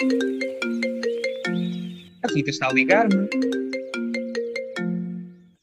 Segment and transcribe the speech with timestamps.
[0.00, 0.02] A
[2.34, 3.28] Rita está a ligar-me.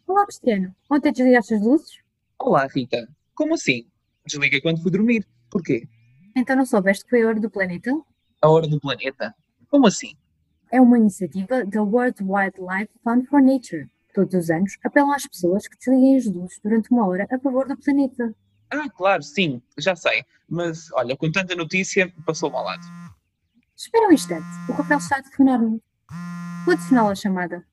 [0.06, 0.76] Olá, Cristiano.
[0.92, 1.98] Ontem desligaste as luzes?
[2.38, 3.10] Olá, Rita.
[3.34, 3.88] Como assim?
[4.28, 5.28] Desliguei quando fui dormir.
[5.50, 5.88] Porquê?
[6.36, 7.92] Então não soubeste que foi a hora do planeta?
[8.40, 9.34] A hora do planeta?
[9.70, 10.16] Como assim?
[10.72, 13.90] É uma iniciativa da World Wildlife Fund for Nature.
[14.14, 17.68] Todos os anos apelam às pessoas que desliguem as luzes durante uma hora a favor
[17.68, 18.36] do planeta.
[18.70, 20.24] Ah, claro, sim, já sei.
[20.48, 22.86] Mas, olha, com tanta notícia, passou-me ao lado.
[23.78, 24.48] Espera um instante.
[24.68, 25.80] O Rafael está a telefonar-me.
[26.66, 27.64] Vou adicioná-lo à chamada.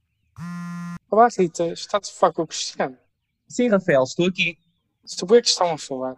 [1.10, 1.68] Olá, Rita.
[1.68, 2.98] Está de falar com o Cristiano.
[3.48, 4.58] Sim, Rafael, estou aqui.
[5.06, 6.16] Sobre o que estão a falar?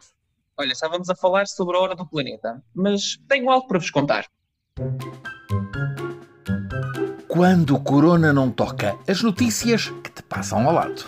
[0.56, 4.26] Olha, estávamos a falar sobre a hora do planeta, mas tenho algo para vos contar.
[7.28, 11.04] Quando o Corona não toca, as notícias que te passam ao lado.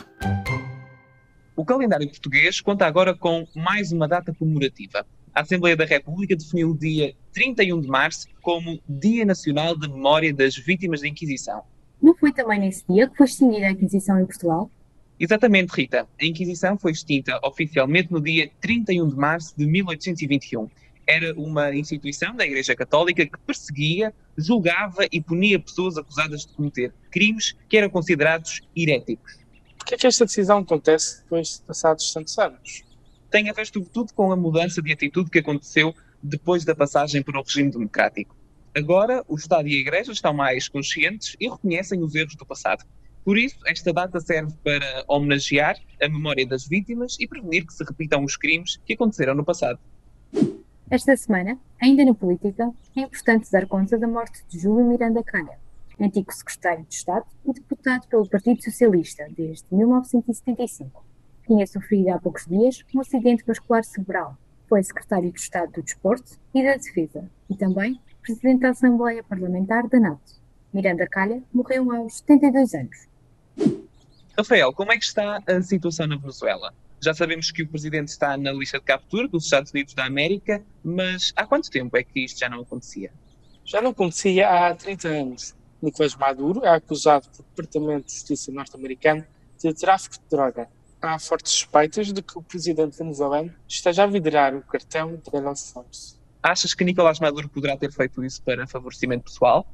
[1.57, 5.05] O calendário português conta agora com mais uma data comemorativa.
[5.39, 10.35] A Assembleia da República definiu o dia 31 de março como Dia Nacional de Memória
[10.35, 11.63] das Vítimas da Inquisição.
[12.03, 14.69] Não foi também nesse dia que foi extinguida a Inquisição em Portugal?
[15.17, 16.09] Exatamente, Rita.
[16.21, 20.69] A Inquisição foi extinta oficialmente no dia 31 de março de 1821.
[21.07, 26.93] Era uma instituição da Igreja Católica que perseguia, julgava e punia pessoas acusadas de cometer
[27.13, 29.39] crimes que eram considerados heréticos.
[29.79, 32.88] Por que é que esta decisão acontece depois de passados tantos anos?
[33.31, 37.39] Tem a ver, sobretudo, com a mudança de atitude que aconteceu depois da passagem para
[37.39, 38.35] o regime democrático.
[38.75, 42.85] Agora, o Estado e a Igreja estão mais conscientes e reconhecem os erros do passado.
[43.25, 47.85] Por isso, esta data serve para homenagear a memória das vítimas e prevenir que se
[47.85, 49.79] repitam os crimes que aconteceram no passado.
[50.91, 55.59] Esta semana, ainda na política, é importante dar conta da morte de Júlio Miranda Calha,
[56.01, 61.05] antigo secretário de Estado e deputado pelo Partido Socialista desde 1975.
[61.49, 64.37] Tinha sofrido há poucos dias um acidente vascular cerebral.
[64.69, 69.89] Foi secretário de Estado do Desporto e da Defesa e também presidente da Assembleia Parlamentar
[69.89, 70.35] da NATO.
[70.75, 73.09] Miranda Calha morreu aos 72 anos.
[74.37, 76.75] Rafael, como é que está a situação na Venezuela?
[77.01, 80.63] Já sabemos que o presidente está na lista de captura dos Estados Unidos da América,
[80.85, 83.11] mas há quanto tempo é que isto já não acontecia?
[83.65, 85.57] Já não acontecia há 30 anos.
[85.81, 89.25] Nicolás Maduro é acusado pelo Departamento de Justiça norte-americano
[89.59, 90.69] de tráfico de droga.
[91.01, 95.71] Há fortes suspeitas de que o presidente venezuelano esteja a liderar o cartão de los
[95.71, 96.19] Fontes.
[96.43, 99.65] Achas que Nicolás Maduro poderá ter feito isso para favorecimento pessoal?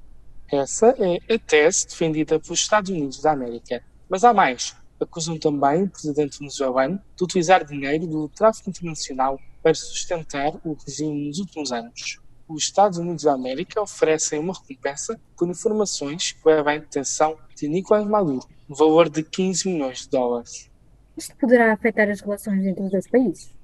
[0.53, 3.83] Essa é a tese defendida pelos Estados Unidos da América.
[4.09, 4.77] Mas há mais.
[5.01, 11.29] Acusam também o presidente venezuelano de utilizar dinheiro do tráfico internacional para sustentar o regime
[11.29, 12.21] nos últimos anos.
[12.47, 17.67] Os Estados Unidos da América oferecem uma recompensa por informações que levam à detenção de
[17.67, 20.71] Nicolás Maduro, no valor de 15 milhões de dólares.
[21.17, 23.55] Isto poderá afetar as relações entre os dois países?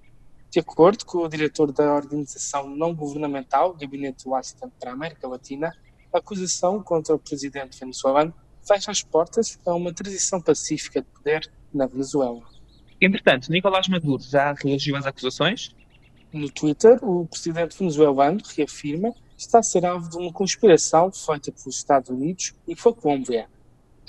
[0.51, 5.73] De acordo com o diretor da organização não governamental Gabinete Washington para a América Latina,
[6.13, 8.35] a acusação contra o presidente venezuelano
[8.67, 12.43] fecha as portas a uma transição pacífica de poder na Venezuela.
[13.01, 15.75] Entretanto, Nicolás Maduro já reagiu às acusações?
[16.33, 21.51] No Twitter, o presidente venezuelano reafirma que está a ser alvo de uma conspiração feita
[21.51, 23.49] pelos Estados Unidos e pela Colômbia.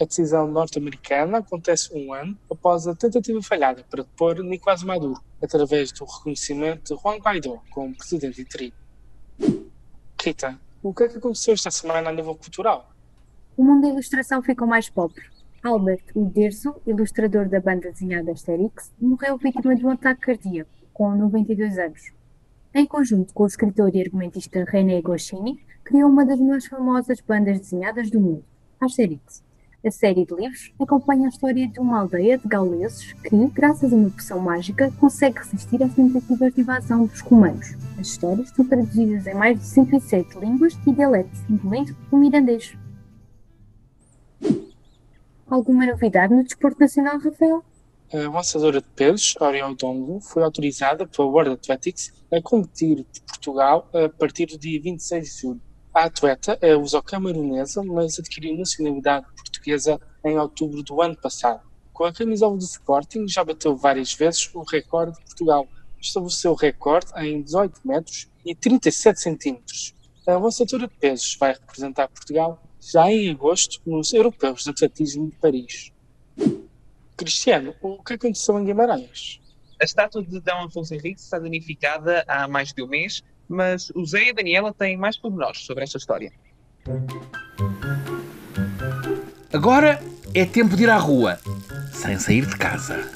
[0.02, 5.92] A decisão norte-americana acontece um ano após a tentativa falhada para depor Nicolás Maduro, através
[5.92, 8.74] do reconhecimento de Juan Guaidó como presidente interino.
[10.20, 12.90] Rita, o que é que aconteceu esta semana a nível cultural?
[13.56, 15.22] O mundo da ilustração ficou mais pobre.
[15.64, 21.78] Albert Uderzo, ilustrador da banda desenhada Asterix, morreu vítima de um ataque cardíaco, com 92
[21.78, 22.12] anos.
[22.74, 27.60] Em conjunto com o escritor e argumentista René Goscinny, criou uma das mais famosas bandas
[27.60, 28.44] desenhadas do mundo,
[28.80, 29.44] Asterix.
[29.84, 33.96] A série de livros acompanha a história de uma aldeia de gauleses que, graças a
[33.96, 37.76] uma poção mágica, consegue resistir às tentativas de invasão dos romanos.
[38.00, 42.78] As histórias são traduzidas em mais de 107 línguas e dialetos, incluindo o mirandês.
[45.50, 47.64] Alguma novidade no desporto nacional, Rafael?
[48.14, 53.90] A lançadora de pesos, Oriol Dongo, foi autorizada pela World Athletics a competir de Portugal
[53.96, 55.62] a partir do dia 26 de julho.
[55.94, 59.26] A atleta é luso-camaronesa, mas adquiriu nacionalidade
[59.62, 61.62] portuguesa em outubro do ano passado.
[61.94, 65.68] Com a camisola do Sporting, já bateu várias vezes o recorde de Portugal.
[66.00, 69.96] Estabeleceu o recorde em 18 metros e 37 centímetros.
[70.28, 75.36] A lançadora de pesos vai representar Portugal já em agosto nos Europeus de Atletismo de
[75.36, 75.92] Paris.
[77.16, 79.40] Cristiano, o que aconteceu em Guimarães?
[79.80, 80.52] A estátua de D.
[80.52, 84.74] Afonso Henriques está danificada há mais de um mês, mas o Zé e a Daniela
[84.74, 86.32] têm mais pormenores sobre esta história.
[89.54, 90.02] Agora
[90.34, 91.38] é tempo de ir à rua,
[91.92, 93.12] sem sair de casa.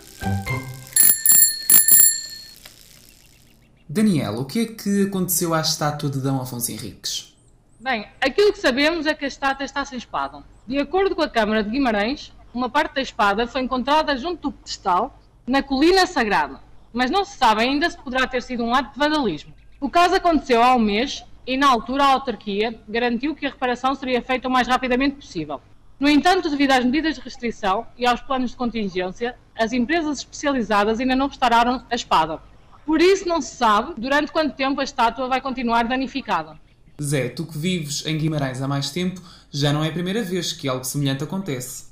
[3.87, 6.27] Daniel, o que é que aconteceu à estátua de D.
[6.27, 7.33] Afonso Henriques?
[7.79, 10.43] Bem, aquilo que sabemos é que a estátua está sem espada.
[10.67, 14.51] De acordo com a Câmara de Guimarães, uma parte da espada foi encontrada junto do
[14.51, 15.17] pedestal,
[15.47, 16.59] na colina sagrada,
[16.91, 19.53] mas não se sabe ainda se poderá ter sido um ato de vandalismo.
[19.79, 23.95] O caso aconteceu há um mês e, na altura, a autarquia garantiu que a reparação
[23.95, 25.61] seria feita o mais rapidamente possível.
[25.99, 30.99] No entanto, devido às medidas de restrição e aos planos de contingência, as empresas especializadas
[30.99, 32.39] ainda não restauraram a espada.
[32.85, 36.59] Por isso, não se sabe durante quanto tempo a estátua vai continuar danificada.
[37.01, 40.51] Zé, tu que vives em Guimarães há mais tempo, já não é a primeira vez
[40.51, 41.85] que algo semelhante acontece.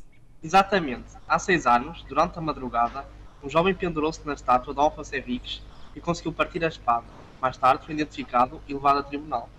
[0.44, 1.06] Exatamente.
[1.28, 3.06] Há seis anos, durante a madrugada,
[3.42, 5.62] um jovem pendurou-se na estátua de Alfa Sevix
[5.96, 7.06] e conseguiu partir a espada.
[7.42, 9.50] Mais tarde foi identificado e levado a tribunal.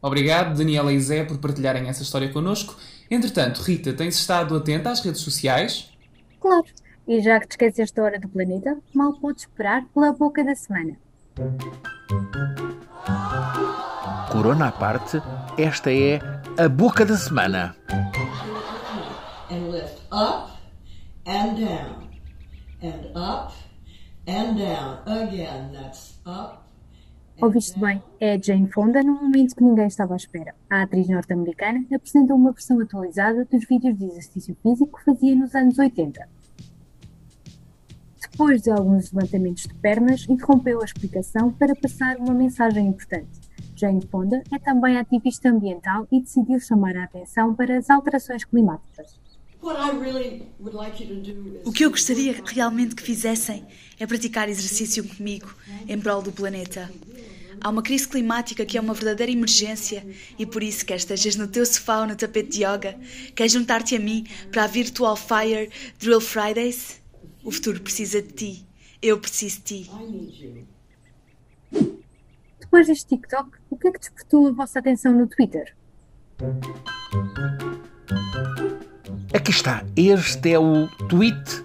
[0.00, 2.76] Obrigado, Daniela e Zé, por partilharem essa história connosco.
[3.12, 5.92] Entretanto, Rita, tens estado atenta às redes sociais?
[6.40, 6.64] Claro,
[7.06, 10.54] e já que te esqueceste da hora do planeta, mal podes esperar pela boca da
[10.54, 10.96] semana.
[14.30, 15.18] Corona à parte,
[15.58, 16.20] esta é
[16.56, 17.76] a boca da semana.
[19.50, 20.56] and lift up
[21.26, 22.08] and down
[22.80, 23.52] and up
[24.26, 25.70] and down again.
[25.74, 26.61] That's up.
[27.38, 30.54] And Ouviste bem, é a Jane Fonda num momento que ninguém estava à espera.
[30.70, 35.54] A atriz norte-americana apresentou uma versão atualizada dos vídeos de exercício físico que fazia nos
[35.54, 36.28] anos 80.
[38.20, 43.40] Depois de alguns levantamentos de pernas, interrompeu a explicação para passar uma mensagem importante.
[43.76, 49.20] Jane Fonda é também ativista ambiental e decidiu chamar a atenção para as alterações climáticas.
[51.64, 53.64] O que eu gostaria realmente que fizessem
[53.98, 55.54] é praticar exercício comigo
[55.86, 56.90] em prol do planeta.
[57.64, 60.04] Há uma crise climática que é uma verdadeira emergência
[60.36, 62.98] e por isso quer estejas no teu sofá ou no tapete de yoga,
[63.36, 65.70] queres juntar-te a mim para a Virtual Fire
[66.00, 67.00] Drill Fridays?
[67.44, 68.66] O futuro precisa de ti.
[69.00, 69.90] Eu preciso de ti.
[72.58, 75.76] Depois deste TikTok, o que é que despertou a vossa atenção no Twitter?
[79.32, 81.64] Aqui está, este é o tweet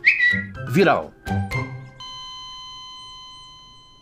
[0.69, 1.11] viral.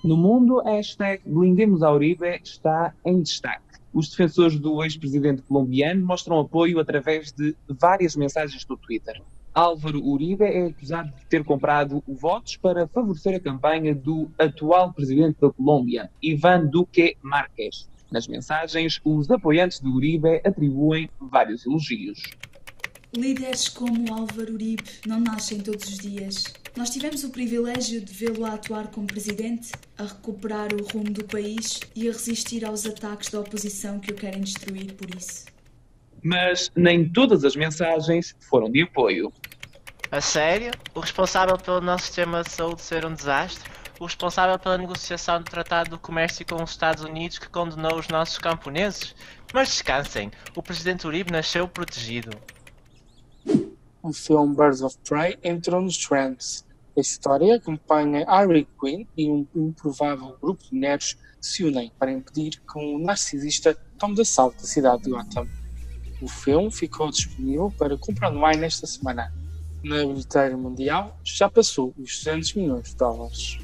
[0.05, 3.79] No mundo, a hashtag Blindemos a Uribe está em destaque.
[3.91, 9.19] Os defensores do ex-presidente colombiano mostram apoio através de várias mensagens no Twitter.
[9.51, 15.41] Álvaro Uribe é acusado de ter comprado votos para favorecer a campanha do atual presidente
[15.41, 17.89] da Colômbia, Iván Duque Márquez.
[18.11, 22.21] Nas mensagens, os apoiantes de Uribe atribuem vários elogios.
[23.11, 26.43] Líderes como Álvaro Uribe não nascem todos os dias.
[26.75, 31.23] Nós tivemos o privilégio de vê-lo a atuar como presidente, a recuperar o rumo do
[31.23, 35.45] país e a resistir aos ataques da oposição que o querem destruir por isso.
[36.21, 39.31] Mas nem todas as mensagens foram de apoio.
[40.11, 40.71] A sério?
[40.93, 43.71] O responsável pelo nosso sistema de saúde ser um desastre?
[43.97, 48.09] O responsável pela negociação do Tratado do Comércio com os Estados Unidos que condenou os
[48.09, 49.15] nossos camponeses?
[49.53, 52.31] Mas descansem, o presidente Uribe nasceu protegido.
[54.03, 56.64] O filme Birds of Prey entrou nos trends.
[56.97, 62.09] A história acompanha Harley Quinn e um improvável grupo de nerds que se unem para
[62.09, 65.45] impedir que um narcisista tome de assalto a cidade de Gotham.
[66.21, 69.29] O filme ficou disponível para comprar online nesta semana.
[69.83, 73.57] Na bilheteira mundial já passou os 200 milhões de dólares.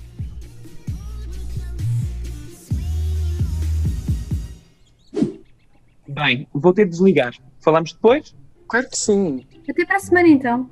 [6.06, 7.34] Bem, vou ter de desligar.
[7.62, 8.36] Falamos depois?
[8.68, 9.46] Claro que sim.
[9.70, 10.70] Até para a semana então!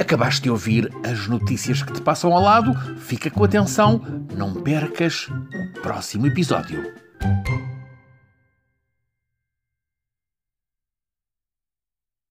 [0.00, 2.74] Acabaste de ouvir as notícias que te passam ao lado.
[2.98, 4.00] Fica com atenção,
[4.34, 6.99] não percas o próximo episódio.